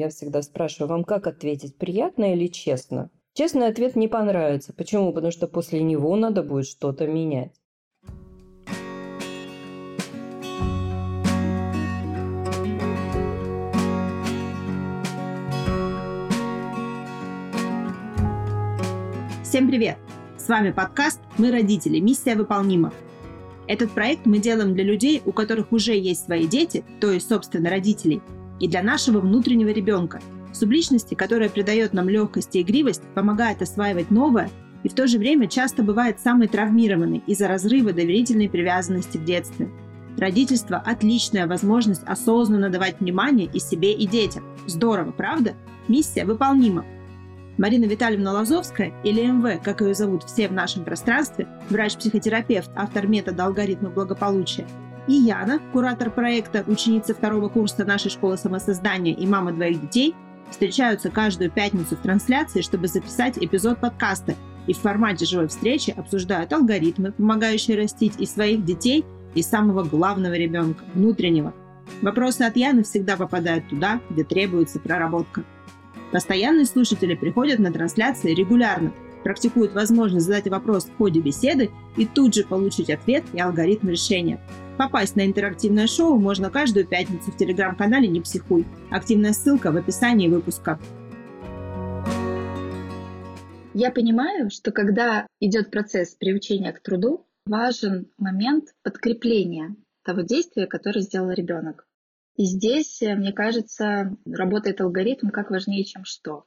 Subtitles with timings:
[0.00, 3.10] я всегда спрашиваю, вам как ответить, приятно или честно?
[3.34, 4.72] Честный ответ не понравится.
[4.72, 5.12] Почему?
[5.12, 7.52] Потому что после него надо будет что-то менять.
[19.44, 19.98] Всем привет!
[20.38, 22.00] С вами подкаст «Мы родители.
[22.00, 22.94] Миссия выполнима».
[23.66, 27.68] Этот проект мы делаем для людей, у которых уже есть свои дети, то есть, собственно,
[27.68, 28.22] родителей,
[28.60, 30.20] и для нашего внутреннего ребенка,
[30.52, 34.50] субличности, которая придает нам легкость и игривость, помогает осваивать новое
[34.82, 39.70] и в то же время часто бывает самой травмированной из-за разрыва доверительной привязанности в детстве.
[40.16, 44.44] Родительство– отличная возможность осознанно давать внимание и себе, и детям.
[44.66, 45.54] Здорово, правда?
[45.88, 46.84] Миссия выполнима.
[47.58, 53.44] Марина Витальевна Лазовская, или МВ, как ее зовут все в нашем пространстве, врач-психотерапевт, автор метода
[53.44, 54.66] алгоритма благополучия,
[55.06, 60.14] и Яна, куратор проекта, ученица второго курса нашей школы самосоздания и мама двоих детей,
[60.50, 64.34] встречаются каждую пятницу в трансляции, чтобы записать эпизод подкаста
[64.66, 70.34] и в формате живой встречи обсуждают алгоритмы, помогающие растить и своих детей, и самого главного
[70.34, 71.54] ребенка, внутреннего.
[72.02, 75.44] Вопросы от Яны всегда попадают туда, где требуется проработка.
[76.12, 82.34] Постоянные слушатели приходят на трансляции регулярно, практикуют возможность задать вопрос в ходе беседы и тут
[82.34, 84.40] же получить ответ и алгоритм решения.
[84.80, 88.64] Попасть на интерактивное шоу можно каждую пятницу в телеграм-канале «Не психуй».
[88.90, 90.80] Активная ссылка в описании выпуска.
[93.74, 101.02] Я понимаю, что когда идет процесс приучения к труду, важен момент подкрепления того действия, которое
[101.02, 101.86] сделал ребенок.
[102.36, 106.46] И здесь, э, мне кажется, работает алгоритм как важнее, чем что.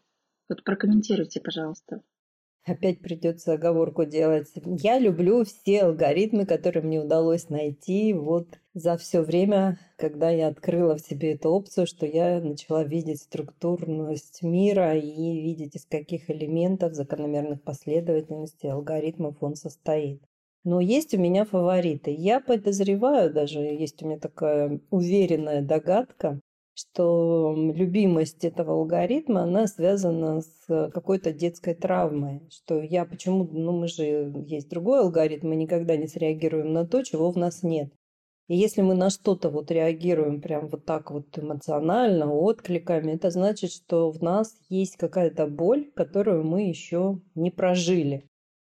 [0.50, 2.02] Вот прокомментируйте, пожалуйста.
[2.66, 4.48] Опять придется оговорку делать.
[4.66, 10.96] Я люблю все алгоритмы, которые мне удалось найти вот за все время, когда я открыла
[10.96, 16.94] в себе эту опцию, что я начала видеть структурность мира и видеть, из каких элементов,
[16.94, 20.24] закономерных последовательностей алгоритмов он состоит.
[20.64, 22.12] Но есть у меня фавориты.
[22.12, 26.40] Я подозреваю, даже есть у меня такая уверенная догадка,
[26.76, 32.48] что любимость этого алгоритма, она связана с какой-то детской травмой.
[32.50, 37.04] Что я почему, ну мы же, есть другой алгоритм, мы никогда не среагируем на то,
[37.04, 37.94] чего в нас нет.
[38.48, 43.72] И если мы на что-то вот реагируем прям вот так вот эмоционально, откликами, это значит,
[43.72, 48.28] что в нас есть какая-то боль, которую мы еще не прожили.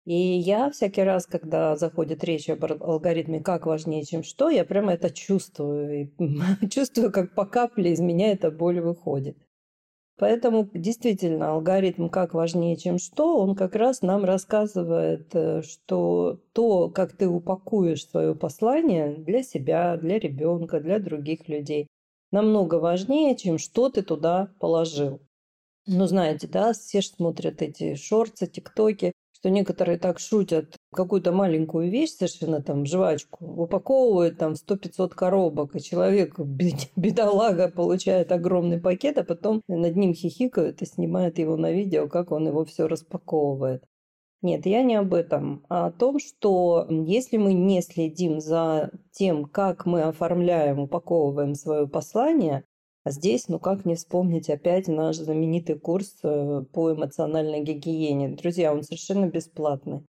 [0.06, 4.92] И я всякий раз, когда заходит речь об алгоритме «как важнее, чем что», я прямо
[4.92, 6.12] это чувствую.
[6.20, 9.36] И чувствую, как по капле из меня эта боль выходит.
[10.16, 16.88] Поэтому действительно алгоритм «как важнее, чем что», он как раз нам рассказывает, э, что то,
[16.88, 21.88] как ты упакуешь свое послание для себя, для ребенка, для других людей,
[22.30, 25.20] намного важнее, чем что ты туда положил.
[25.86, 31.90] Ну, знаете, да, все же смотрят эти шорты, тиктоки, что некоторые так шутят, какую-то маленькую
[31.90, 36.38] вещь, совершенно там жвачку, упаковывают там 100-500 коробок, и человек,
[36.96, 42.32] бедолага, получает огромный пакет, а потом над ним хихикают и снимают его на видео, как
[42.32, 43.84] он его все распаковывает.
[44.40, 49.44] Нет, я не об этом, а о том, что если мы не следим за тем,
[49.44, 52.64] как мы оформляем, упаковываем свое послание,
[53.06, 58.30] а здесь, ну как не вспомнить опять наш знаменитый курс э, по эмоциональной гигиене.
[58.30, 60.04] Друзья, он совершенно бесплатный.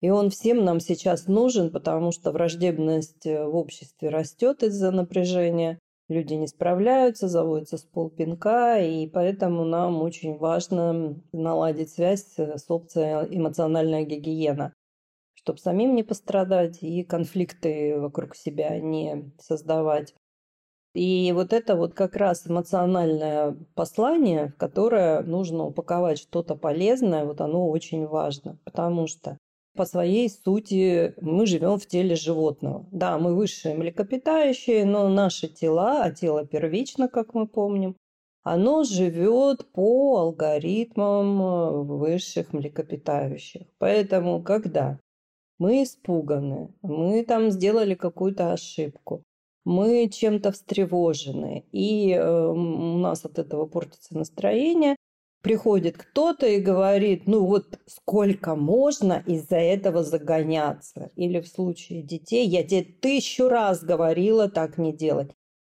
[0.00, 5.78] И он всем нам сейчас нужен, потому что враждебность э, в обществе растет из-за напряжения.
[6.08, 13.28] Люди не справляются, заводятся с полпинка, и поэтому нам очень важно наладить связь с опцией
[13.36, 14.72] эмоциональная гигиена,
[15.34, 20.14] чтобы самим не пострадать и конфликты вокруг себя не создавать.
[20.94, 27.40] И вот это вот как раз эмоциональное послание, в которое нужно упаковать что-то полезное, вот
[27.40, 29.38] оно очень важно, потому что
[29.76, 32.86] по своей сути мы живем в теле животного.
[32.90, 37.94] Да, мы высшие млекопитающие, но наши тела, а тело первично, как мы помним,
[38.42, 43.66] оно живет по алгоритмам высших млекопитающих.
[43.78, 44.98] Поэтому, когда
[45.58, 49.22] мы испуганы, мы там сделали какую-то ошибку,
[49.68, 54.96] мы чем-то встревожены, и э, у нас от этого портится настроение.
[55.42, 61.10] Приходит кто-то и говорит, ну вот сколько можно из-за этого загоняться.
[61.16, 65.30] Или в случае детей, я тебе тысячу раз говорила так не делать.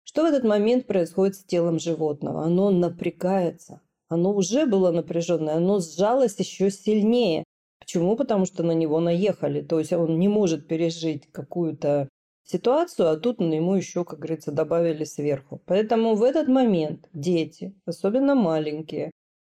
[0.05, 2.45] Что в этот момент происходит с телом животного?
[2.45, 3.83] Оно напрягается.
[4.09, 7.45] Оно уже было напряженное, оно сжалось еще сильнее.
[7.79, 8.17] Почему?
[8.17, 9.61] Потому что на него наехали.
[9.61, 12.09] То есть он не может пережить какую-то
[12.45, 15.63] ситуацию, а тут ему еще, как говорится, добавили сверху.
[15.67, 19.11] Поэтому в этот момент дети, особенно маленькие,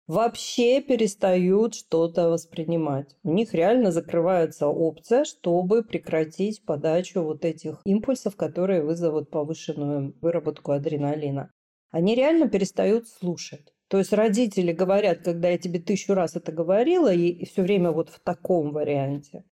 [0.07, 3.15] вообще перестают что-то воспринимать.
[3.23, 10.71] У них реально закрывается опция, чтобы прекратить подачу вот этих импульсов, которые вызовут повышенную выработку
[10.71, 11.51] адреналина.
[11.91, 13.73] Они реально перестают слушать.
[13.87, 18.09] То есть родители говорят, когда я тебе тысячу раз это говорила, и все время вот
[18.09, 19.43] в таком варианте.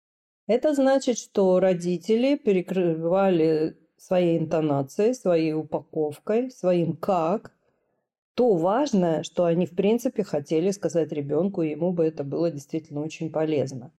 [0.46, 7.52] Это значит, что родители перекрывали своей интонацией, своей упаковкой, своим как
[8.34, 13.00] то важное, что они, в принципе, хотели сказать ребенку, и ему бы это было действительно
[13.00, 13.92] очень полезно.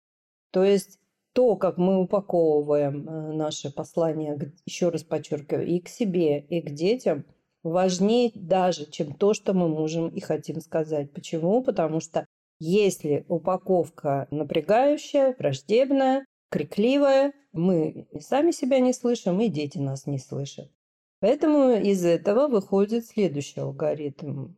[0.51, 0.99] То есть
[1.33, 6.69] то, как мы упаковываем э, наши послания, еще раз подчеркиваю, и к себе, и к
[6.71, 7.25] детям,
[7.63, 11.11] важнее даже, чем то, что мы можем и хотим сказать.
[11.11, 11.63] Почему?
[11.63, 12.25] Потому что
[12.59, 20.71] если упаковка напрягающая, враждебная, крикливая, мы сами себя не слышим, и дети нас не слышат.
[21.19, 24.53] Поэтому из этого выходит следующий алгоритм.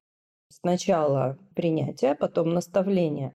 [0.49, 3.33] Сначала принятие, потом наставление.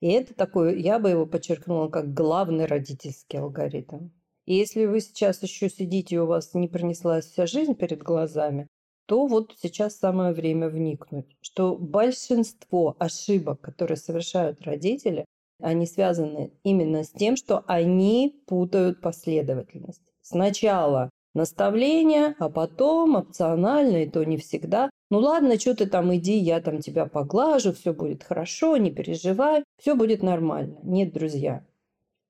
[0.00, 4.10] И это такой, я бы его подчеркнула, как главный родительский алгоритм.
[4.44, 8.68] И если вы сейчас еще сидите, и у вас не пронеслась вся жизнь перед глазами,
[9.06, 15.24] то вот сейчас самое время вникнуть, что большинство ошибок, которые совершают родители,
[15.60, 20.02] они связаны именно с тем, что они путают последовательность.
[20.22, 24.90] Сначала наставления, а потом опционально, и то не всегда.
[25.10, 29.62] Ну ладно, что ты там иди, я там тебя поглажу, все будет хорошо, не переживай,
[29.78, 30.78] все будет нормально.
[30.82, 31.64] Нет, друзья,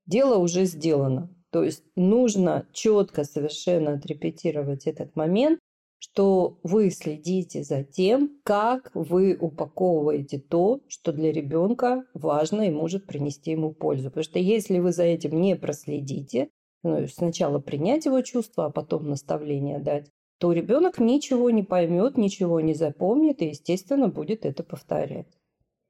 [0.07, 1.31] дело уже сделано.
[1.51, 5.59] То есть нужно четко совершенно отрепетировать этот момент,
[5.99, 13.07] что вы следите за тем, как вы упаковываете то, что для ребенка важно и может
[13.07, 14.11] принести ему пользу.
[14.11, 16.51] Потому что если вы за этим не проследите,
[16.83, 22.61] ну, сначала принять его чувства, а потом наставление дать, то ребенок ничего не поймет, ничего
[22.61, 25.27] не запомнит и, естественно, будет это повторять.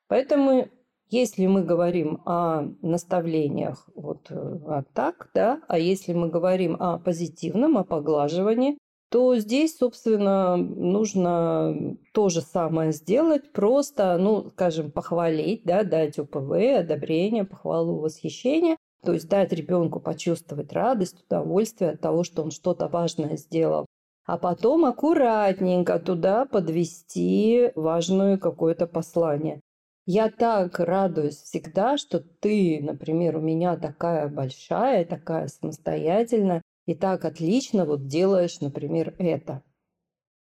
[0.08, 0.68] Поэтому,
[1.10, 7.76] если мы говорим о наставлениях вот а так, да, а если мы говорим о позитивном,
[7.76, 8.78] о поглаживании,
[9.10, 16.52] то здесь, собственно, нужно то же самое сделать, просто, ну, скажем, похвалить, да, дать УПВ,
[16.78, 22.88] одобрение, похвалу, восхищение, то есть дать ребенку почувствовать радость, удовольствие от того, что он что-то
[22.88, 23.86] важное сделал.
[24.24, 29.60] А потом аккуратненько туда подвести важное какое-то послание.
[30.04, 37.24] Я так радуюсь всегда, что ты, например, у меня такая большая, такая самостоятельная, и так
[37.24, 39.62] отлично вот делаешь, например, это.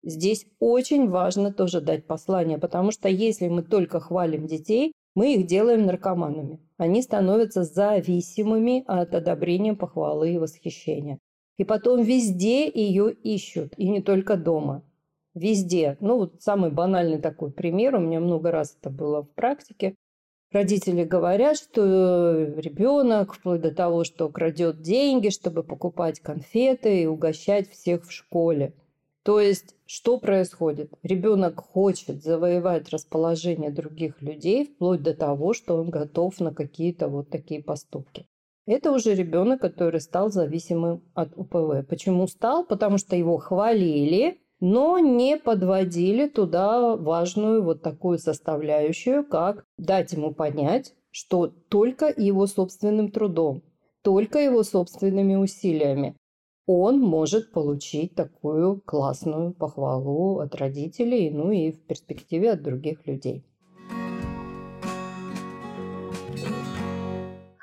[0.04, 5.46] Здесь очень важно тоже дать послание, потому что если мы только хвалим детей, мы их
[5.46, 6.60] делаем наркоманами.
[6.76, 11.18] Они становятся зависимыми от одобрения, похвалы и восхищения.
[11.56, 14.84] И потом везде ее ищут, и не только дома.
[15.34, 15.96] Везде.
[16.00, 19.96] Ну, вот самый банальный такой пример, у меня много раз это было в практике.
[20.50, 27.70] Родители говорят, что ребенок, вплоть до того, что крадет деньги, чтобы покупать конфеты и угощать
[27.70, 28.72] всех в школе.
[29.24, 30.90] То есть, что происходит?
[31.02, 37.28] Ребенок хочет завоевать расположение других людей, вплоть до того, что он готов на какие-то вот
[37.28, 38.26] такие поступки.
[38.64, 41.86] Это уже ребенок, который стал зависимым от УПВ.
[41.86, 42.64] Почему стал?
[42.64, 50.34] Потому что его хвалили, но не подводили туда важную вот такую составляющую, как дать ему
[50.34, 53.62] понять, что только его собственным трудом,
[54.02, 56.16] только его собственными усилиями
[56.70, 63.42] он может получить такую классную похвалу от родителей, ну и в перспективе от других людей.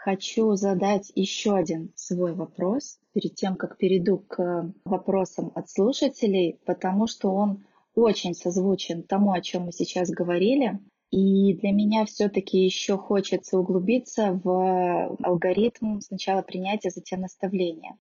[0.05, 7.07] Хочу задать еще один свой вопрос перед тем, как перейду к вопросам от слушателей, потому
[7.07, 10.77] что он очень созвучен тому, о чем мы сейчас говорили.
[11.09, 17.97] И для меня все-таки еще хочется углубиться в алгоритм сначала принятия, затем наставления.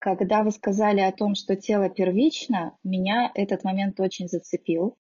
[0.00, 4.96] Когда вы сказали о том, что тело первично, меня этот момент очень зацепил,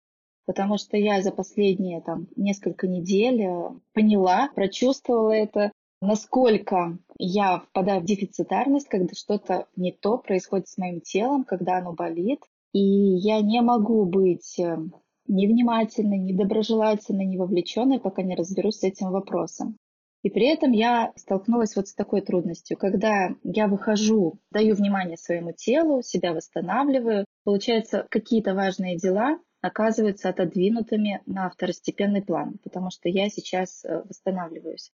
[0.46, 8.00] потому что я за последние там, несколько недель э, поняла, прочувствовала это, насколько я впадаю
[8.00, 12.40] в дефицитарность, когда что-то не то происходит с моим телом, когда оно болит,
[12.72, 14.78] и я не могу быть э,
[15.26, 19.76] невнимательной, недоброжелательной, не вовлеченной, пока не разберусь с этим вопросом.
[20.22, 25.52] И при этом я столкнулась вот с такой трудностью, когда я выхожу, даю внимание своему
[25.52, 33.28] телу, себя восстанавливаю, получается, какие-то важные дела оказываются отодвинутыми на второстепенный план, потому что я
[33.28, 34.92] сейчас э, восстанавливаюсь.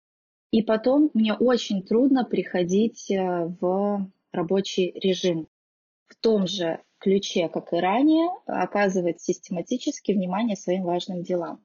[0.53, 5.49] И потом мне очень трудно приходить э, в рабочий режим.
[6.07, 11.65] в том же ключе, как и ранее, оказывать систематически внимание своим важным делам.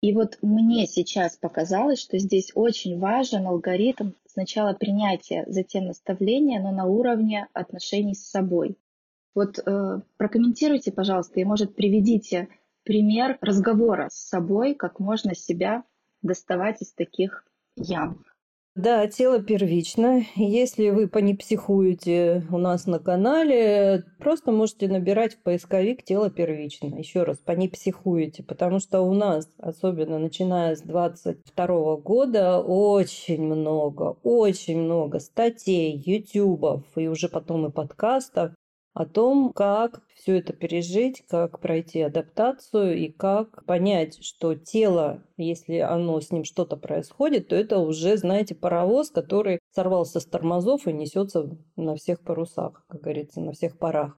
[0.00, 6.70] И вот мне сейчас показалось, что здесь очень важен алгоритм сначала принятия, затем наставления, но
[6.70, 8.78] на уровне отношений с собой.
[9.34, 12.48] Вот э, прокомментируйте, пожалуйста, и, может, приведите
[12.84, 15.82] пример разговора с собой, как можно себя
[16.22, 17.44] доставать из таких
[17.76, 18.24] ям.
[18.74, 20.22] Да, тело первично.
[20.34, 26.86] Если вы понепсихуете у нас на канале, просто можете набирать в поисковик тело первично.
[26.86, 34.78] Еще раз, понепсихуете, потому что у нас, особенно начиная с 22 года, очень много, очень
[34.78, 38.52] много статей, ютубов и уже потом и подкастов
[38.94, 45.78] о том, как все это пережить, как пройти адаптацию и как понять, что тело, если
[45.78, 50.92] оно с ним что-то происходит, то это уже, знаете, паровоз, который сорвался с тормозов и
[50.92, 54.16] несется на всех парусах, как говорится, на всех парах.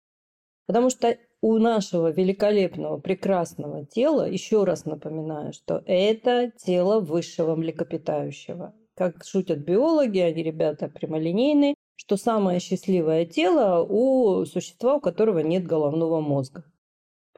[0.67, 8.75] Потому что у нашего великолепного, прекрасного тела, еще раз напоминаю, что это тело высшего млекопитающего.
[8.97, 15.67] Как шутят биологи, они ребята прямолинейные, что самое счастливое тело у существа, у которого нет
[15.67, 16.65] головного мозга.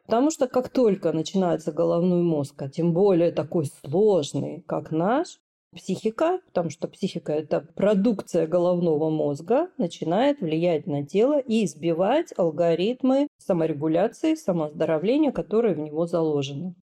[0.04, 5.40] Потому что как только начинается головной мозг, а тем более такой сложный, как наш,
[5.75, 13.28] психика, потому что психика– это продукция головного мозга, начинает влиять на тело и избивать алгоритмы
[13.38, 16.75] саморегуляции, самооздоровления, которые в него заложены.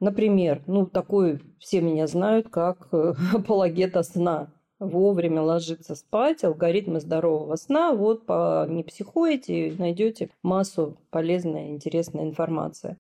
[0.00, 2.88] Например, ну, такой все меня знают как
[3.34, 11.70] апологета сна вовремя ложиться спать, алгоритмы здорового сна, вот по, не психуете, найдете массу полезной,
[11.70, 12.96] интересной информации.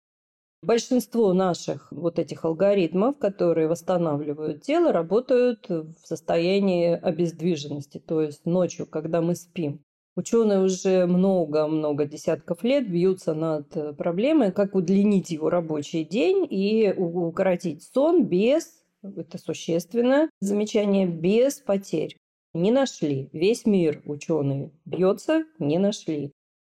[0.63, 8.87] Большинство наших вот этих алгоритмов, которые восстанавливают тело, работают в состоянии обездвиженности, то есть ночью,
[8.87, 9.81] когда мы спим.
[10.15, 17.83] Ученые уже много-много десятков лет бьются над проблемой, как удлинить его рабочий день и укоротить
[17.83, 22.17] сон без это существенное замечание, без потерь.
[22.55, 23.29] Не нашли.
[23.33, 26.33] Весь мир ученые бьется, не нашли.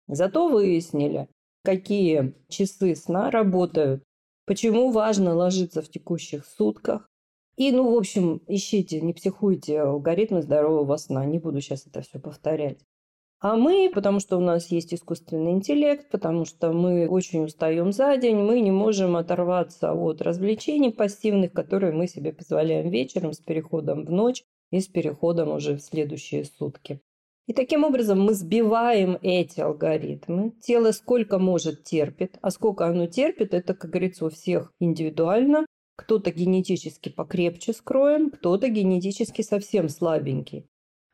[0.06, 1.28] Зато выяснили,
[1.64, 4.02] какие часы сна работают,
[4.46, 7.08] почему важно ложиться в текущих сутках.
[7.56, 11.24] И, ну, в общем, ищите, не психуйте алгоритмы здорового сна.
[11.24, 12.80] Не буду сейчас это все повторять.
[13.44, 18.16] А мы, потому что у нас есть искусственный интеллект, потому что мы очень устаем за
[18.16, 24.06] день, мы не можем оторваться от развлечений пассивных, которые мы себе позволяем вечером с переходом
[24.06, 27.02] в ночь и с переходом уже в следующие сутки.
[27.46, 30.52] И таким образом мы сбиваем эти алгоритмы.
[30.62, 35.66] Тело сколько может терпит, а сколько оно терпит, это, как говорится, у всех индивидуально.
[35.98, 40.64] Кто-то генетически покрепче скроен, кто-то генетически совсем слабенький.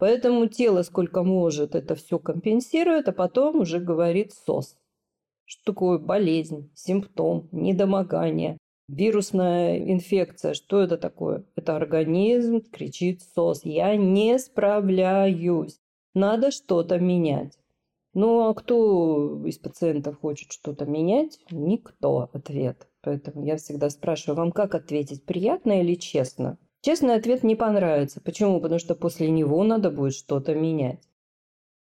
[0.00, 4.78] Поэтому тело сколько может это все компенсирует, а потом уже говорит СОС.
[5.44, 8.56] Что такое болезнь, симптом, недомогание,
[8.88, 10.54] вирусная инфекция.
[10.54, 11.44] Что это такое?
[11.54, 13.60] Это организм кричит СОС.
[13.64, 15.78] Я не справляюсь.
[16.14, 17.58] Надо что-то менять.
[18.14, 21.38] Ну, а кто из пациентов хочет что-то менять?
[21.50, 22.30] Никто.
[22.32, 22.88] Ответ.
[23.02, 26.56] Поэтому я всегда спрашиваю, вам как ответить, приятно или честно?
[26.82, 28.20] Честный ответ не понравится.
[28.20, 28.60] Почему?
[28.60, 31.00] Потому что после него надо будет что-то менять.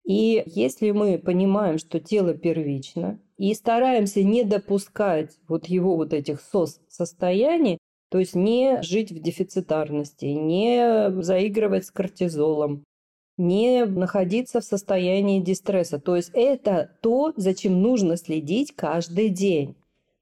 [0.05, 6.41] И если мы понимаем, что тело первично, и стараемся не допускать вот его вот этих
[6.41, 7.77] сос-состояний,
[8.09, 12.85] то есть не жить в дефицитарности, не заигрывать с кортизолом,
[13.37, 15.99] не находиться в состоянии дистресса.
[15.99, 19.75] То есть это то, за чем нужно следить каждый день.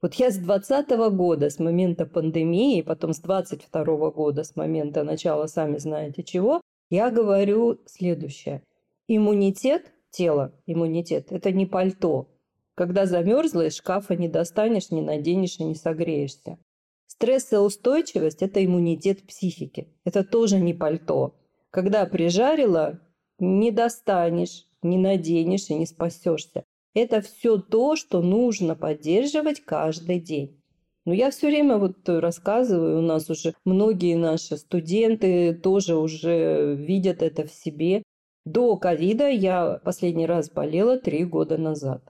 [0.06, 5.48] Вот я с 2020 года, с момента пандемии, потом с 2022 года, с момента начала,
[5.48, 8.62] сами знаете чего, я говорю следующее.
[9.08, 12.30] Иммунитет тела, иммунитет– это не пальто.
[12.76, 16.60] Когда замерзла, из шкафа не достанешь, не наденешь и не согреешься.
[17.08, 19.88] Стрессоустойчивость– это иммунитет психики.
[20.04, 21.34] Это тоже не пальто.
[21.72, 23.00] Когда прижарила,
[23.40, 26.64] не достанешь, не наденешь и не спасешься.
[26.96, 30.58] Это все то, что нужно поддерживать каждый день.
[31.06, 37.22] Но я все время вот рассказываю, у нас уже многие наши студенты тоже уже видят
[37.22, 38.02] это в себе.
[38.46, 42.02] До ковида я последний раз болела три года назад.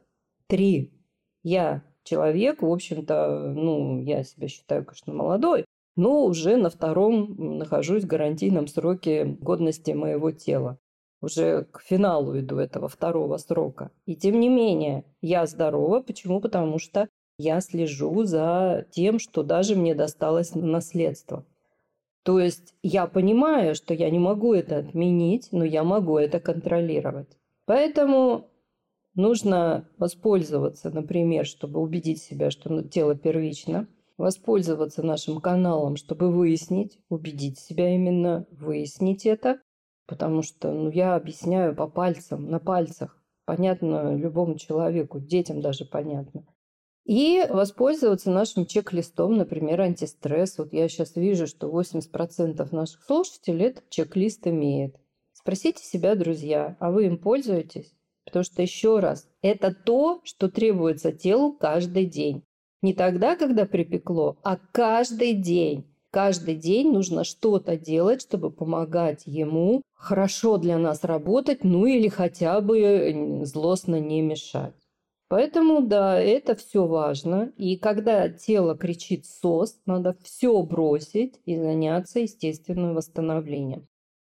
[0.47, 0.93] Три.
[1.43, 5.65] Я человек, в общем-то, ну, я себя считаю, конечно, молодой,
[5.95, 10.77] но уже на втором нахожусь в гарантийном сроке годности моего тела
[11.21, 13.91] уже к финалу иду этого второго срока.
[14.05, 16.01] И тем не менее, я здорова.
[16.01, 16.41] Почему?
[16.41, 17.07] Потому что
[17.37, 21.45] я слежу за тем, что даже мне досталось наследство.
[22.23, 27.37] То есть я понимаю, что я не могу это отменить, но я могу это контролировать.
[27.65, 28.49] Поэтому
[29.15, 37.57] Нужно воспользоваться, например, чтобы убедить себя, что тело первично, воспользоваться нашим каналом, чтобы выяснить, убедить
[37.57, 39.61] себя именно, выяснить это,
[40.07, 46.45] потому что ну, я объясняю по пальцам, на пальцах, понятно любому человеку, детям даже понятно.
[47.05, 50.57] И воспользоваться нашим чек-листом, например, антистресс.
[50.57, 54.95] Вот я сейчас вижу, что 80% наших слушателей этот чек-лист имеет.
[55.31, 57.93] Спросите себя, друзья, а вы им пользуетесь?
[58.25, 62.43] Потому что еще раз, это то, что требуется телу каждый день.
[62.81, 65.85] Не тогда, когда припекло, а каждый день.
[66.15, 72.61] Каждый день нужно что-то делать, чтобы помогать ему хорошо для нас работать, ну или хотя
[72.61, 74.75] бы злостно не мешать.
[75.27, 77.51] Поэтому, да, это все важно.
[77.57, 83.85] И когда тело кричит СОС, надо все бросить и заняться естественным восстановлением.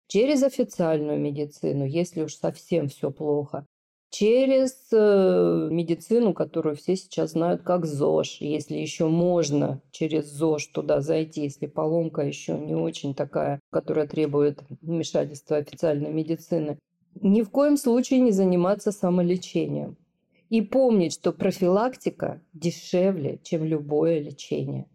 [0.09, 3.65] Через официальную медицину, если уж совсем все плохо
[4.09, 8.37] через э, медицину, которую все сейчас знают как ЗОЖ.
[8.41, 14.63] Если еще можно через ЗОЖ туда зайти, если поломка еще не очень такая, которая требует
[14.81, 16.79] вмешательства официальной медицины.
[17.21, 19.97] Ни в коем случае не заниматься самолечением.
[20.49, 24.87] И помнить, что профилактика дешевле, чем любое лечение.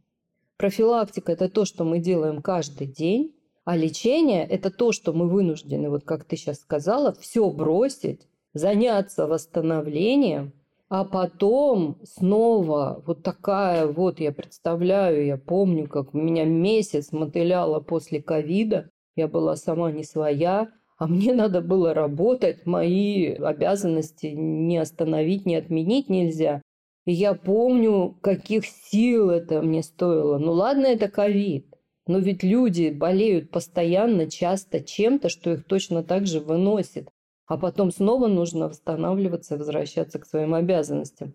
[0.57, 5.91] Профилактика– это то, что мы делаем каждый день, а лечение– это то, что мы вынуждены,
[5.91, 10.53] вот как ты сейчас сказала, все бросить заняться восстановлением,
[10.89, 18.23] а потом снова вот такая вот, я представляю, я помню, как меня месяц мотыляло после
[18.23, 25.47] ковида, я была сама не своя, а мне надо было работать, мои обязанности не остановить,
[25.47, 26.63] не отменить нельзя.
[27.07, 30.39] И я помню, каких сил это мне стоило.
[30.39, 31.67] Ну ладно, это ковид.
[32.07, 37.09] Но ведь люди болеют постоянно, часто чем-то, что их точно так же выносит
[37.47, 41.35] а потом снова нужно восстанавливаться, возвращаться к своим обязанностям.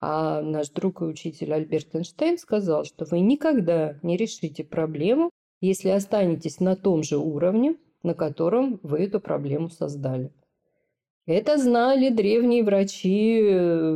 [0.00, 5.88] А наш друг и учитель Альберт Эйнштейн сказал, что вы никогда не решите проблему, если
[5.88, 10.32] останетесь на том же уровне, на котором вы эту проблему создали.
[11.26, 13.40] Это знали древние врачи.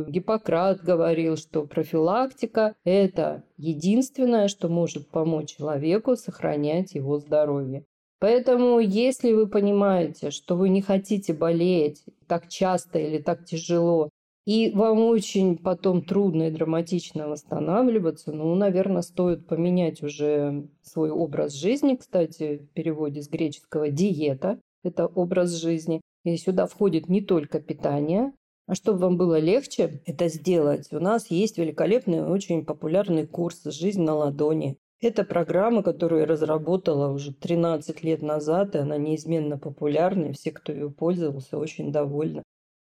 [0.09, 7.85] Гиппократ говорил, что профилактика– это единственное, что может помочь человеку сохранять его здоровье.
[8.21, 14.11] Поэтому, если вы понимаете, что вы не хотите болеть так часто или так тяжело,
[14.45, 21.53] и вам очень потом трудно и драматично восстанавливаться, ну, наверное, стоит поменять уже свой образ
[21.53, 21.95] жизни.
[21.95, 25.99] Кстати, в переводе с греческого «диета»– это образ жизни.
[26.23, 28.33] И сюда входит не только питание,
[28.67, 34.03] а чтобы вам было легче это сделать, у нас есть великолепный, очень популярный курс «Жизнь
[34.03, 34.77] на ладони».
[35.01, 40.51] Это программа, которую я разработала уже 13 лет назад, и она неизменно популярна, и все,
[40.51, 42.43] кто ее пользовался, очень довольны.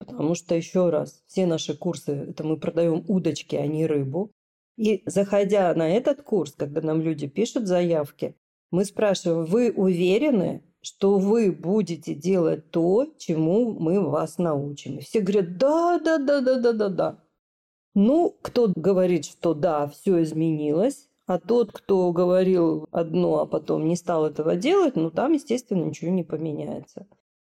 [0.00, 4.32] Потому что, еще раз, все наши курсы, это мы продаем удочки, а не рыбу.
[4.76, 8.34] И заходя на этот курс, когда нам люди пишут заявки,
[8.72, 14.98] мы спрашиваем, вы уверены, что вы будете делать то, чему мы вас научим?
[14.98, 17.24] И все говорят, да, да, да, да, да, да, да.
[17.94, 23.96] Ну, кто говорит, что да, все изменилось, а тот, кто говорил одно, а потом не
[23.96, 27.06] стал этого делать, ну там, естественно, ничего не поменяется.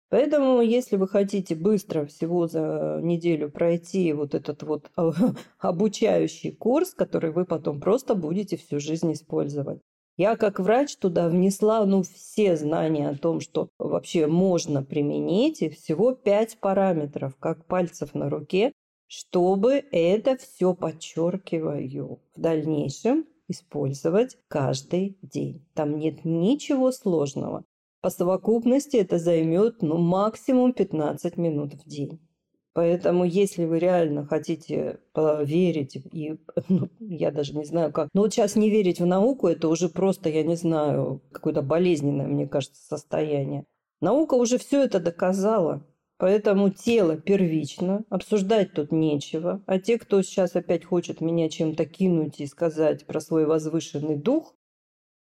[0.09, 4.91] Поэтому, если вы хотите быстро всего за неделю пройти вот этот вот
[5.59, 9.79] обучающий курс, который вы потом просто будете всю жизнь использовать.
[10.17, 15.69] Я как врач туда внесла ну, все знания о том, что вообще можно применить, и
[15.69, 18.73] всего пять параметров, как пальцев на руке,
[19.07, 25.65] чтобы это все подчеркиваю в дальнейшем использовать каждый день.
[25.73, 27.65] Там нет ничего сложного.
[28.01, 32.19] По совокупности это займет ну, максимум 15 минут в день.
[32.73, 36.37] Поэтому, если вы реально хотите поверить, и
[36.69, 39.89] ну, я даже не знаю как, но вот сейчас не верить в науку, это уже
[39.89, 43.65] просто, я не знаю, какое-то болезненное, мне кажется, состояние.
[44.01, 45.85] Наука уже все это доказала.
[46.19, 49.63] Поэтому тело первично, обсуждать тут нечего.
[49.65, 54.53] А те, кто сейчас опять хочет меня чем-то кинуть и сказать про свой возвышенный дух,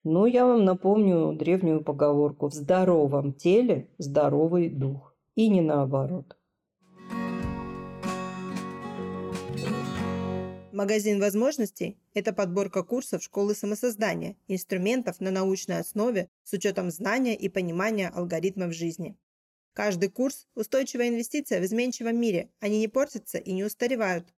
[0.03, 2.49] ну, я вам напомню древнюю поговорку.
[2.49, 5.15] В здоровом теле здоровый дух.
[5.33, 6.37] И не наоборот.
[10.71, 17.49] Магазин возможностей– это подборка курсов школы самосоздания, инструментов на научной основе с учетом знания и
[17.49, 19.17] понимания алгоритмов жизни.
[19.75, 22.49] Каждый курс– устойчивая инвестиция в изменчивом мире.
[22.61, 24.33] Они не портятся и не устаревают.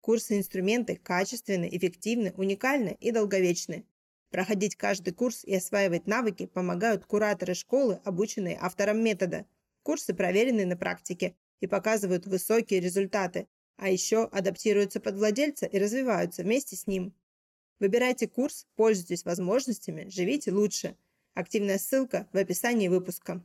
[0.00, 3.86] Курсы и инструменты качественны, эффективны, уникальны и долговечны.
[4.30, 9.46] Проходить каждый курс и осваивать навыки помогают кураторы школы, обученные автором метода.
[9.84, 16.42] Курсы проверены на практике и показывают высокие результаты, а еще адаптируются под владельца и развиваются
[16.42, 17.14] вместе с ним.
[17.78, 20.96] Выбирайте курс, пользуйтесь возможностями, живите лучше.
[21.34, 23.40] Активная ссылка в описании выпуска.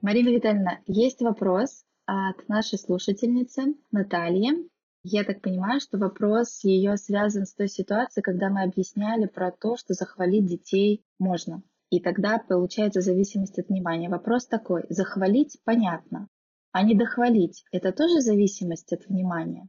[0.00, 4.68] Марина Витальевна, есть вопрос от нашей слушательницы Натальи.
[5.02, 9.76] Я так понимаю, что вопрос ее связан с той ситуацией, когда мы объясняли про то,
[9.76, 11.62] что захвалить детей можно.
[11.90, 14.08] И тогда получается зависимость от внимания.
[14.08, 16.28] Вопрос такой, захвалить понятно,
[16.70, 19.68] а не дохвалить– это тоже зависимость от внимания?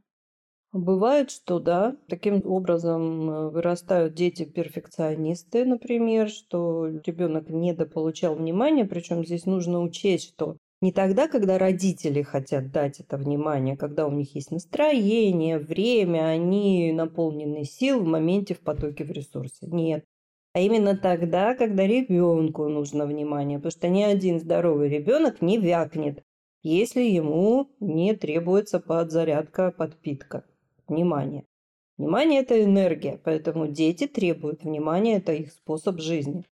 [0.72, 1.96] Бывает, что да.
[2.08, 10.56] Таким образом э, вырастают дети-перфекционисты, например, что ребенок недополучал внимания, причем здесь нужно учесть, что
[10.80, 16.92] не тогда, когда родители хотят дать это внимание, когда у них есть настроение, время, они
[16.92, 19.66] наполнены сил в моменте в потоке в ресурсе.
[19.66, 20.04] Нет.
[20.52, 26.22] А именно тогда, когда ребенку нужно внимание, потому что ни один здоровый ребенок не вякнет,
[26.62, 30.44] если ему не требуется подзарядка, подпитка
[30.90, 31.44] внимание.
[31.96, 36.44] Внимание– это энергия, поэтому дети требуют внимания, это их способ жизни.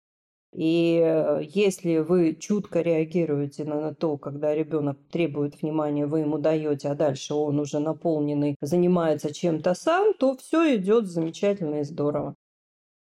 [0.53, 6.88] И э, если вы чутко реагируете на то, когда ребенок требует внимания, вы ему даете,
[6.88, 12.35] а дальше он уже наполненный занимается чем-то сам, то все идет замечательно и здорово.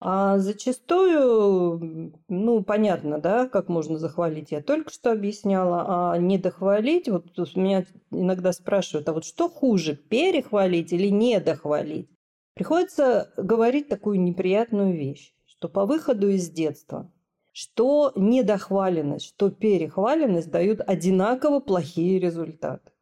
[0.00, 7.08] А зачастую, ну, понятно, да, как можно захвалить, я только что объясняла, а не дохвалить,
[7.08, 12.08] вот меня иногда спрашивают, а вот что хуже, перехвалить или не дохвалить?
[12.54, 17.12] Приходится говорить такую неприятную вещь, что по выходу из детства,
[17.52, 22.92] что недохваленность, что перехваленность дают одинаково плохие результаты.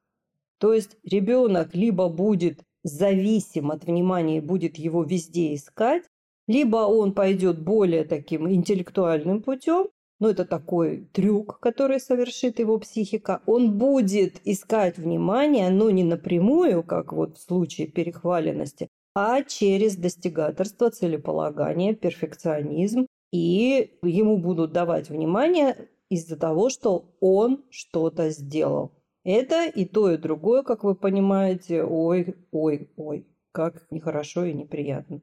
[0.57, 6.05] То есть ребенок либо будет зависим от внимания и будет его везде искать,
[6.47, 13.43] либо он пойдет более таким интеллектуальным путем, но это такой трюк, который совершит его психика.
[13.47, 20.91] Он будет искать внимание, но не напрямую, как вот в случае перехваленности, а через достигаторство,
[20.91, 23.07] целеполагание, перфекционизм.
[23.33, 28.93] И ему будут давать внимание из-за того, что он что-то сделал.
[29.25, 35.21] Это и то, и другое, как вы понимаете, ой, ой, ой, как нехорошо и неприятно.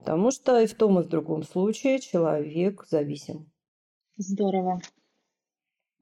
[0.00, 3.50] Потому что и в том, и в другом случае человек зависим.
[4.16, 4.80] Здорово.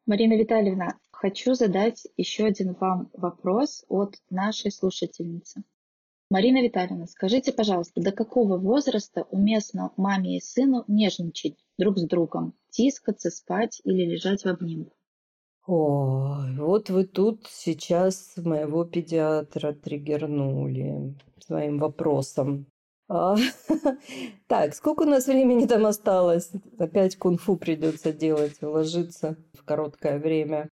[0.07, 5.63] Марина Витальевна, хочу задать еще один вам вопрос от нашей слушательницы.
[6.31, 12.55] Марина Витальевна, скажите, пожалуйста, до какого возраста уместно маме и сыну нежничать друг с другом,
[12.71, 14.95] тискаться, спать или лежать в обнимку?
[15.67, 22.67] Ой, вот вы тут сейчас моего педиатра триггернули своим вопросом.
[23.09, 23.37] А,
[24.49, 26.51] так, сколько у нас времени там осталось?
[26.79, 30.69] Опять кунг-фу придется делать, ложиться в короткое время.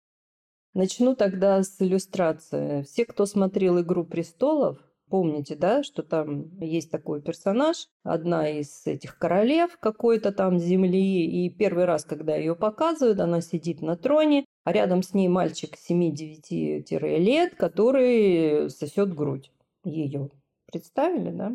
[0.75, 2.83] Начну тогда с иллюстрации.
[2.83, 9.17] Все, кто смотрел «Игру престолов», помните, да, что там есть такой персонаж, одна из этих
[9.17, 14.73] королев какой-то там земли, и первый раз, когда ее показывают, она сидит на троне, а
[14.73, 19.53] рядом с ней мальчик 7-9 лет, который сосет грудь
[19.85, 20.31] ее.
[20.67, 21.53] Представили, да?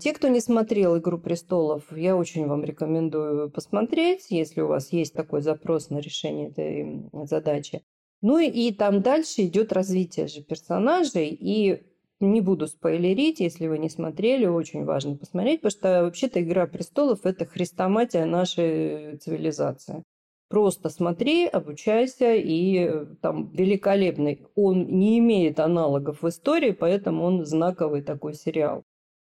[0.00, 5.12] Те, кто не смотрел «Игру престолов», я очень вам рекомендую посмотреть, если у вас есть
[5.12, 7.82] такой запрос на решение этой задачи.
[8.22, 11.82] Ну и там дальше идет развитие же персонажей, и
[12.20, 17.20] не буду спойлерить, если вы не смотрели, очень важно посмотреть, потому что вообще-то «Игра престолов»–
[17.26, 20.04] это хрестоматия нашей цивилизации.
[20.48, 24.46] Просто смотри, обучайся, и там великолепный.
[24.54, 28.84] Он не имеет аналогов в истории, поэтому он знаковый такой сериал.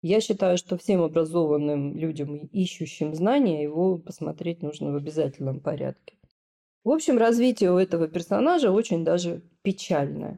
[0.08, 6.14] Я считаю, что всем образованным людям, ищущим знания, его посмотреть нужно в обязательном порядке.
[6.84, 10.38] В общем, развитие у этого персонажа очень даже печальное.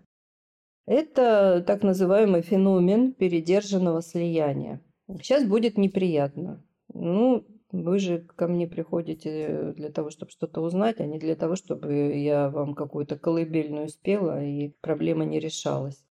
[0.85, 4.79] Это так называемый феномен передержанного слияния.
[5.21, 6.65] Сейчас будет неприятно.
[6.93, 11.57] Ну, вы же ко мне приходите для того, чтобы что-то узнать, а не для того,
[11.57, 16.06] чтобы я вам какую-то колыбельную спела и проблема не решалась.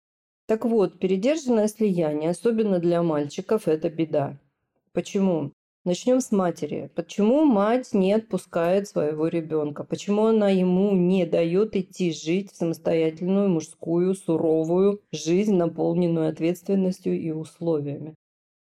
[0.45, 4.37] Так вот, передержанное слияние, особенно для мальчиков, это беда.
[4.91, 5.51] Почему?
[5.85, 6.89] Начнем с матери.
[6.95, 9.83] Почему мать не отпускает своего ребенка?
[9.85, 17.31] Почему она ему не дает идти жить в самостоятельную, мужскую, суровую жизнь, наполненную ответственностью и
[17.31, 18.15] условиями?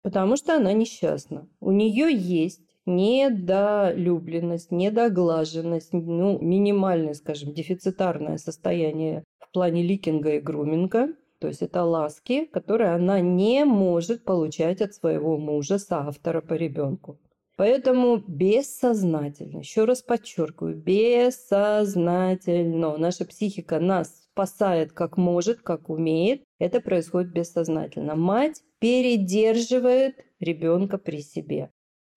[0.02, 1.46] Потому что она несчастна.
[1.60, 11.08] У нее есть недолюбленность, недоглаженность, ну, минимальное, скажем, дефицитарное состояние в плане ликинга и груминга–
[11.40, 17.18] то есть это ласки, которые она не может получать от своего мужа, соавтора по ребенку.
[17.56, 22.96] Поэтому бессознательно, еще раз подчеркиваю, бессознательно.
[22.96, 26.42] Наша психика нас спасает как может, как умеет.
[26.58, 28.16] Это происходит бессознательно.
[28.16, 31.70] Мать передерживает ребенка при себе.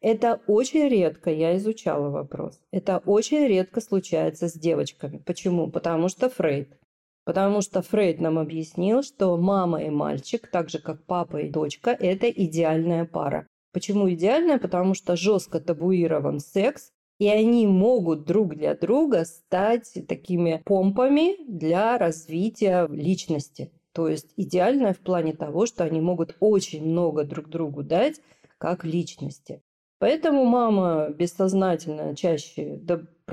[0.04, 5.18] Это очень редко, я изучала вопрос, это очень редко случается с девочками.
[5.18, 5.72] Почему?
[5.72, 6.78] Потому что Фрейд.
[7.26, 11.92] Потому что Фрейд нам объяснил, что мама и мальчик, так же как папа и дочка,
[11.92, 13.48] это идеальная пара.
[13.72, 14.60] Почему идеальная?
[14.60, 21.98] Потому что жестко табуирован секс, и они могут друг для друга стать такими помпами для
[21.98, 23.72] развития личности.
[23.94, 28.20] То есть идеальная в плане того, что они могут очень много друг другу дать
[28.58, 29.62] как личности.
[30.00, 32.76] Поэтому мама бессознательно чаще,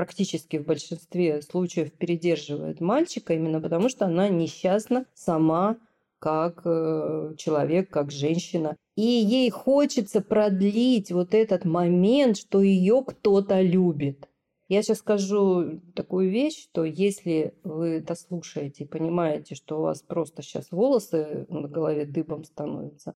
[0.00, 5.76] практически в большинстве случаев передерживает мальчика, именно потому что она несчастна сама
[6.18, 8.76] как э, человек, как женщина.
[8.96, 14.26] И ей хочется продлить вот этот момент, что ее кто-то любит.
[14.68, 20.40] Я сейчас скажу такую вещь, что если вы дослушаете и понимаете, что у вас просто
[20.40, 23.12] сейчас волосы на голове дыбом становятся,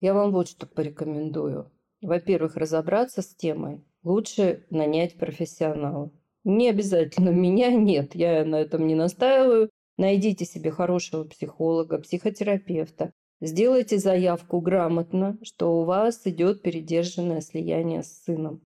[0.00, 1.68] я вам вот что порекомендую
[2.00, 3.84] во-первых, разобраться с темой.
[4.02, 6.10] Лучше нанять профессионала.
[6.48, 9.68] Не обязательно меня, нет, я на этом не настаиваю.
[9.98, 13.12] Найдите себе хорошего психолога, психотерапевта.
[13.40, 18.62] Сделайте заявку грамотно, что у вас идет передержанное слияние с сыном.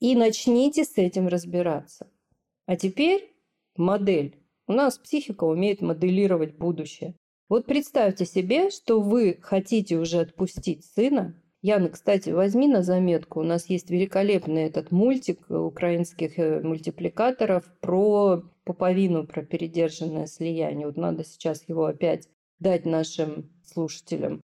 [0.00, 2.10] И начните с этим разбираться.
[2.66, 3.32] А теперь
[3.76, 4.42] модель.
[4.66, 7.14] У нас психика умеет моделировать будущее.
[7.48, 13.40] Вот представьте себе, что вы хотите уже отпустить сына, Яна, кстати, возьми на заметку.
[13.40, 20.86] У нас есть великолепный этот мультик украинских э, мультипликаторов про пуповину, про передержанное слияние.
[20.86, 24.42] Вот надо сейчас его опять дать нашим слушателям.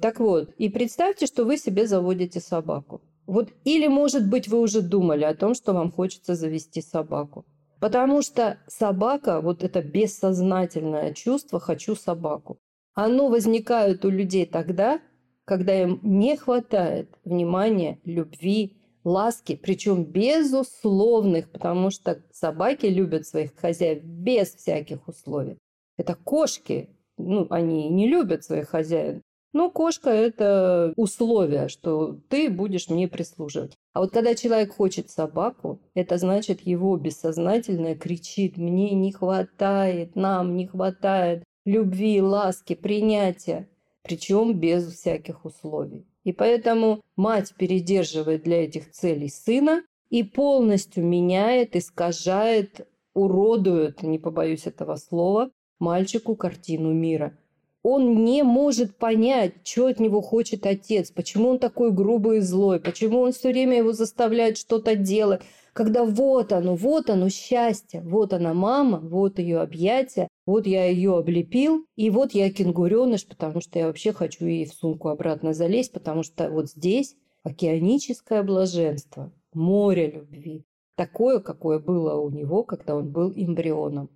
[0.00, 3.02] Так вот, и представьте, что вы себе заводите собаку.
[3.26, 7.44] Вот или, может быть, вы уже думали о том, что вам хочется завести собаку.
[7.80, 12.56] Потому что собака, вот это бессознательное чувство «хочу собаку»,
[12.94, 15.02] оно возникает у людей тогда,
[15.44, 24.02] когда им не хватает внимания, любви, ласки, причем безусловных, потому что собаки любят своих хозяев
[24.04, 25.58] без всяких условий.
[25.96, 29.20] Это кошки, ну, они не любят своих хозяев.
[29.52, 33.74] Но кошка– это условие, что ты будешь мне прислуживать.
[33.92, 40.56] А вот когда человек хочет собаку, это значит, его бессознательное кричит «мне не хватает, нам
[40.56, 43.68] не хватает любви, ласки, принятия»
[44.02, 46.06] причем без всяких условий.
[46.24, 54.66] И поэтому мать передерживает для этих целей сына и полностью меняет, искажает, уродует, не побоюсь
[54.66, 57.36] этого слова, мальчику картину мира.
[57.82, 62.78] Он не может понять, что от него хочет отец, почему он такой грубый и злой,
[62.78, 68.32] почему он все время его заставляет что-то делать, когда вот оно, вот оно счастье, вот
[68.32, 73.78] она мама, вот ее объятия, вот я ее облепил, и вот я кенгуреныш, потому что
[73.78, 80.10] я вообще хочу ей в сумку обратно залезть, потому что вот здесь океаническое блаженство, море
[80.10, 80.64] любви,
[80.96, 84.10] такое, какое было у него, когда он был эмбрионом.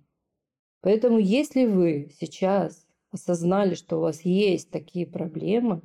[0.81, 5.81] Поэтому если вы сейчас осознали, что у вас есть такие проблемы,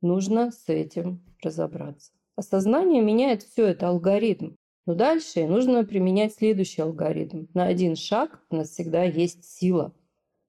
[0.00, 2.12] нужно с этим разобраться.
[2.36, 4.54] Осознание меняет все, это алгоритм.
[4.88, 7.44] Но дальше нужно применять следующий алгоритм.
[7.52, 9.94] На один шаг у нас всегда есть сила.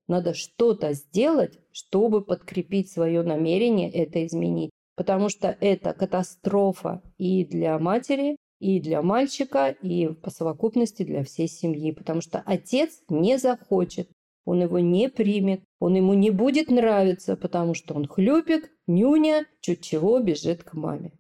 [0.08, 4.69] Надо что-то сделать, чтобы подкрепить свое намерение это изменить.
[4.95, 11.49] Потому что это катастрофа и для матери, и для мальчика, и по совокупности для всей
[11.49, 11.91] семьи.
[11.91, 14.10] Потому что отец не захочет,
[14.45, 19.84] он его не примет, он ему не будет нравиться, потому что он хлюпик, нюня, чуть
[19.84, 21.12] чего бежит к маме.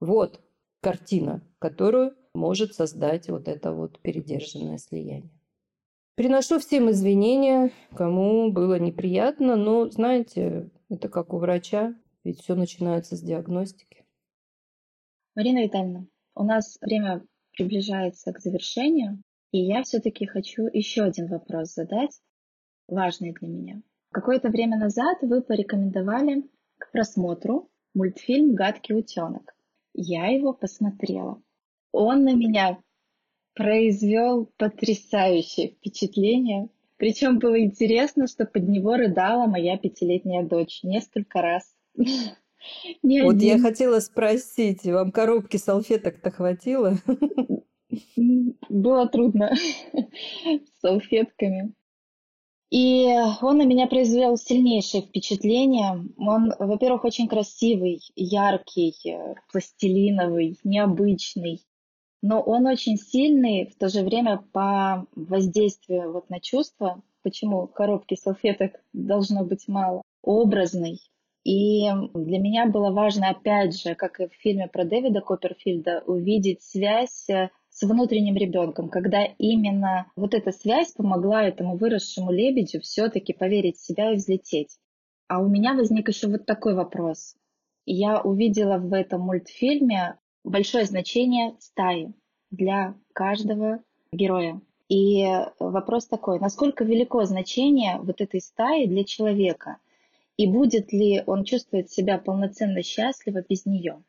[0.00, 0.40] Вот
[0.80, 5.30] картина, которую может создать вот это вот передержанное слияние.
[6.14, 13.16] Приношу всем извинения, кому было неприятно, но, знаете, это как у врача, ведь все начинается
[13.16, 14.04] с диагностики.
[15.36, 19.22] Марина Витальевна, у нас время приближается к завершению,
[19.52, 22.20] и я все-таки хочу еще один вопрос задать,
[22.88, 23.82] важный для меня.
[24.10, 26.48] Какое-то время назад вы порекомендовали
[26.78, 29.54] к просмотру мультфильм «Гадкий утенок».
[29.94, 31.40] Я его посмотрела.
[31.92, 32.78] Он на меня
[33.54, 36.68] произвел потрясающее впечатление.
[36.96, 41.74] Причем было интересно, что под него рыдала моя пятилетняя дочь несколько раз.
[43.02, 43.56] Не вот один.
[43.56, 46.98] я хотела спросить, вам коробки салфеток-то хватило?
[48.68, 49.54] Было трудно
[49.94, 51.72] с салфетками.
[52.70, 53.06] И
[53.40, 56.04] он на меня произвел сильнейшее впечатление.
[56.18, 61.62] Он, во-первых, очень красивый, яркий, э, пластилиновый, необычный.
[62.22, 67.02] Но он очень сильный в то же время по воздействию вот на чувства.
[67.22, 70.02] Почему коробки салфеток должно быть мало?
[70.22, 71.00] Образный.
[71.44, 76.62] И для меня было важно, опять же, как и в фильме про Дэвида Копперфильда, увидеть
[76.62, 83.32] связь э, с внутренним ребенком, когда именно вот эта связь помогла этому выросшему лебедю все-таки
[83.32, 84.76] поверить в себя и взлететь.
[85.28, 87.36] А у меня возник еще вот такой вопрос.
[87.86, 92.12] Я увидела в этом мультфильме большое значение стаи
[92.50, 93.80] для каждого
[94.12, 94.60] героя.
[94.88, 95.26] И
[95.58, 99.76] вопрос такой, насколько велико значение вот этой стаи для человека?
[100.36, 104.02] И будет ли он чувствовать себя полноценно счастливо без нее?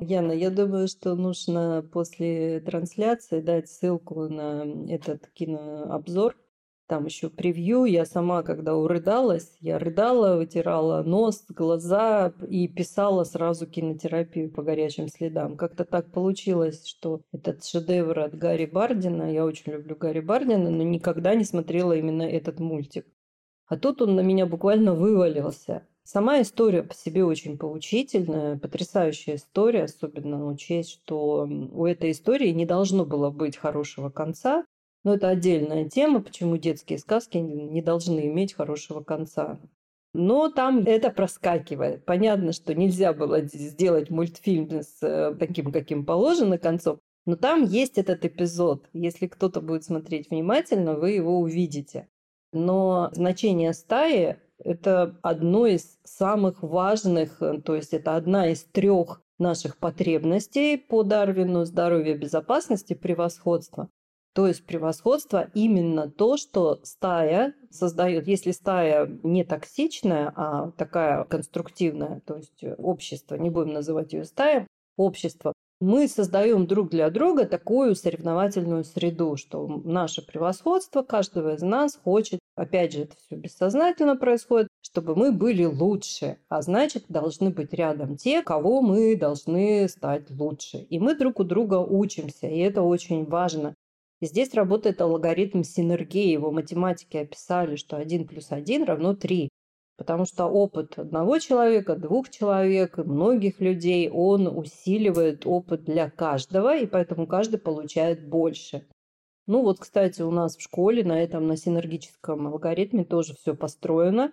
[0.00, 6.36] Яна, я думаю, что нужно после трансляции дать ссылку на этот кинообзор.
[6.88, 7.84] Там еще превью.
[7.84, 15.08] Я сама, когда урыдалась, я рыдала, вытирала нос, глаза и писала сразу кинотерапию по горячим
[15.08, 15.58] следам.
[15.58, 20.82] Как-то так получилось, что этот шедевр от Гарри Бардина, я очень люблю Гарри Бардина, но
[20.82, 23.06] никогда не смотрела именно этот мультик.
[23.66, 25.86] А тут он на меня буквально вывалился.
[26.04, 32.64] Сама история по себе очень поучительная, потрясающая история, особенно учесть, что у этой истории не
[32.64, 34.64] должно было быть хорошего конца.
[35.08, 39.58] Но это отдельная тема, почему детские сказки не должны иметь хорошего конца.
[40.12, 42.04] Но там это проскакивает.
[42.04, 47.96] Понятно, что нельзя было сделать мультфильм с э, таким, каким положено концом, но там есть
[47.96, 48.86] этот эпизод.
[48.92, 52.06] Если кто-то будет смотреть внимательно, вы его увидите.
[52.52, 59.22] Но значение стаи это одно из самых важных, э, то есть это одна из трех
[59.38, 63.88] наших потребностей по Дарвину– здоровье, безопасности, превосходство.
[64.34, 68.28] То есть превосходство именно то, что стая создает.
[68.28, 74.66] Если стая не токсичная, а такая конструктивная, то есть общество, не будем называть ее стаей,
[74.96, 81.96] общество, мы создаем друг для друга такую соревновательную среду, что наше превосходство каждого из нас
[82.02, 87.72] хочет, опять же, это все бессознательно происходит, чтобы мы были лучше, а значит, должны быть
[87.72, 90.78] рядом те, кого мы должны стать лучше.
[90.78, 93.74] И мы друг у друга учимся, и это очень важно.
[94.20, 96.32] Здесь работает алгоритм синергии.
[96.32, 99.48] Его математики описали, что 1 плюс 1 равно 3.
[99.96, 106.86] Потому что опыт одного человека, двух человек, многих людей, он усиливает опыт для каждого, и
[106.86, 108.86] поэтому каждый получает больше.
[109.48, 114.32] Ну вот, кстати, у нас в школе на этом, на синергическом алгоритме тоже все построено,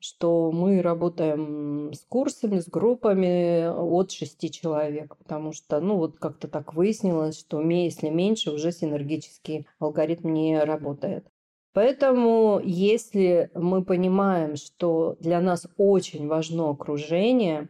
[0.00, 6.48] что мы работаем с курсами, с группами от шести человек, потому что, ну вот как-то
[6.48, 11.26] так выяснилось, что если меньше, уже синергический алгоритм не работает.
[11.72, 17.68] Поэтому, если мы понимаем, что для нас очень важно окружение,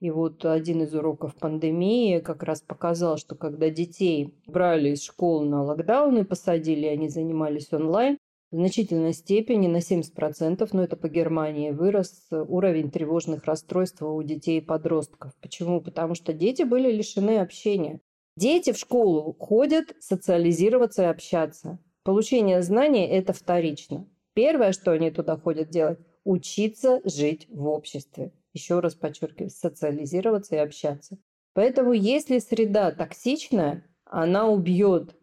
[0.00, 5.42] и вот один из уроков пандемии как раз показал, что когда детей брали из школ
[5.44, 8.18] на локдаун и посадили, они занимались онлайн,
[8.50, 14.58] в значительной степени, на 70%, но это по Германии, вырос уровень тревожных расстройств у детей
[14.58, 15.32] и подростков.
[15.42, 15.80] Почему?
[15.82, 18.00] Потому что дети были лишены общения.
[18.36, 21.78] Дети в школу ходят социализироваться и общаться.
[22.04, 24.08] Получение знаний– это вторично.
[24.32, 28.32] Первое, что они туда ходят делать– учиться жить в обществе.
[28.54, 31.18] Еще раз подчеркиваю, социализироваться и общаться.
[31.52, 35.16] Поэтому если среда токсичная, она убьет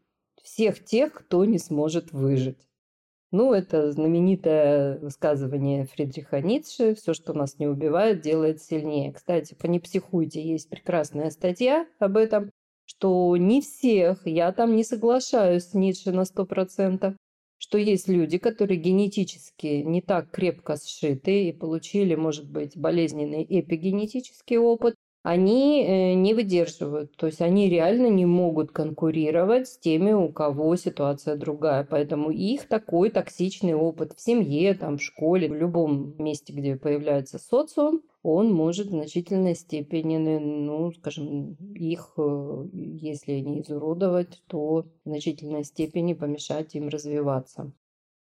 [0.44, 2.68] всех тех, кто не сможет выжить.
[3.38, 9.12] Ну, это знаменитое высказывание Фридриха Ницше «Все, что нас не убивает, делает сильнее».
[9.12, 12.50] Кстати, по «Не психуйте» есть прекрасная статья об этом
[12.86, 17.16] что не всех, я там не соглашаюсь с Ницше на сто процентов,
[17.58, 24.58] что есть люди, которые генетически не так крепко сшиты и получили, может быть, болезненный эпигенетический
[24.58, 27.16] опыт, они э, не выдерживают.
[27.16, 31.84] То есть они реально не могут конкурировать с теми, у кого ситуация другая.
[31.84, 37.40] Поэтому их такой токсичный опыт в семье, там, в школе, в любом месте, где появляется
[37.40, 45.10] социум, он может в значительной степени, ну, скажем, их, э, если не изуродовать, то в
[45.10, 47.72] значительной степени помешать им развиваться.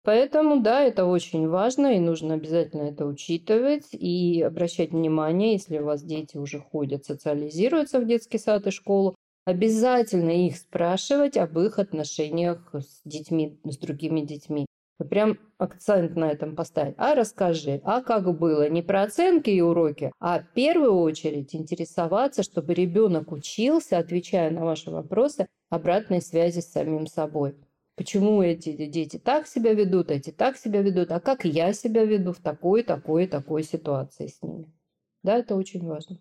[0.03, 5.85] Поэтому, да, это очень важно, и нужно обязательно это учитывать и обращать внимание, если у
[5.85, 11.77] вас дети уже ходят, социализируются в детский сад и школу, обязательно их спрашивать об их
[11.77, 14.65] отношениях с детьми, с другими детьми.
[15.09, 16.95] Прям акцент на этом поставить.
[16.97, 18.69] А расскажи, а как было?
[18.69, 24.63] Не про оценки и уроки, а в первую очередь интересоваться, чтобы ребенок учился, отвечая на
[24.63, 27.55] ваши вопросы, обратной связи с самим собой.
[28.01, 32.33] Почему эти дети так себя ведут, эти так себя ведут, а как я себя веду
[32.33, 34.73] в такой, такой, такой ситуации с ними.
[35.21, 36.17] Да, это очень важно.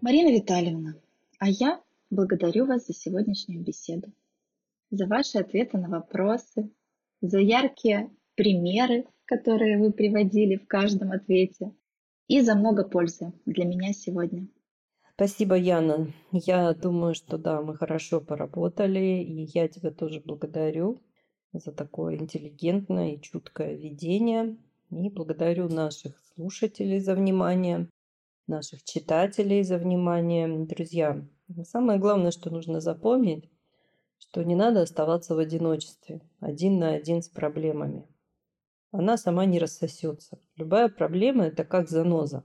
[0.00, 0.94] Марина Витальевна,
[1.38, 4.14] а я благодарю вас за сегодняшнюю беседу,
[4.88, 6.70] за ваши ответы на вопросы,
[7.20, 11.74] за яркие примеры, которые вы приводили в каждом ответе,
[12.28, 14.48] и за много пользы для меня сегодня.
[15.18, 16.12] Спасибо, Яна.
[16.30, 21.02] Я думаю, что да, мы хорошо поработали, и я тебя тоже благодарю
[21.52, 24.56] за такое интеллигентное и чуткое ведение.
[24.92, 27.88] И благодарю наших слушателей за внимание,
[28.46, 30.66] наших читателей за внимание.
[30.66, 31.26] Друзья,
[31.64, 33.50] самое главное, что нужно запомнить,
[34.20, 38.06] что не надо оставаться в одиночестве, один на один с проблемами.
[38.92, 40.38] Она сама не рассосется.
[40.54, 42.44] Любая проблема– это как заноза.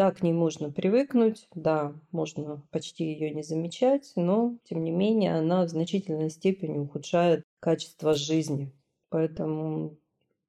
[0.00, 5.36] Да, к ней можно привыкнуть, да, можно почти ее не замечать, но, тем не менее,
[5.36, 8.72] она в значительной степени ухудшает качество жизни.
[9.10, 9.98] Поэтому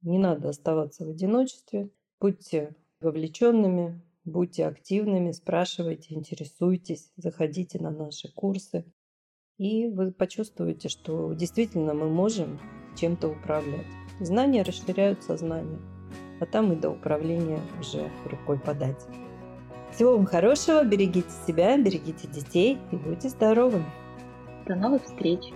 [0.03, 1.89] не надо оставаться в одиночестве.
[2.21, 8.85] Будьте вовлеченными, будьте активными, спрашивайте, интересуйтесь, заходите на наши курсы.
[9.57, 12.57] И вы почувствуете, что действительно мы можем
[12.95, 13.87] чем-то управлять.
[14.21, 15.81] Знания расширяют сознание,
[16.39, 19.05] а там и до управления уже рукой подать.
[19.93, 23.83] Всего вам хорошего, берегите себя, берегите детей и будьте здоровы.
[24.65, 25.53] До новых встреч!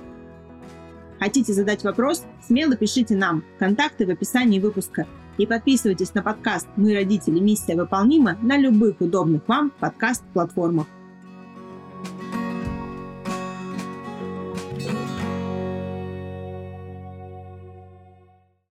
[1.19, 2.25] Хотите задать вопрос?
[2.45, 3.43] Смело пишите нам.
[3.57, 5.07] Контакты в описании выпуска.
[5.37, 7.39] И подписывайтесь на подкаст «Мы родители.
[7.39, 10.87] Миссия выполнима» на любых удобных вам подкаст-платформах.